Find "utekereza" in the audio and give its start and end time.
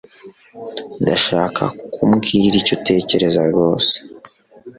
2.77-3.41